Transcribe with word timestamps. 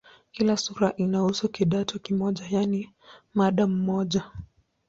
Kila 0.31 0.57
sura 0.57 0.95
inahusu 0.97 1.49
"kidato" 1.49 1.99
kimoja, 1.99 2.43
yaani 2.51 2.93
mada 3.33 3.67
moja. 3.67 4.31